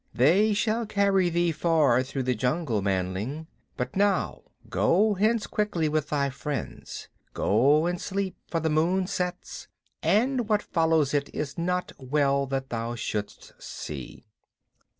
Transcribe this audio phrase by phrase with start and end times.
[0.15, 3.45] "They shall carry thee far through the jungle, manling.
[3.77, 7.07] But now go hence quickly with thy friends.
[7.35, 9.67] Go and sleep, for the moon sets,
[10.01, 14.25] and what follows it is not well that thou shouldst see."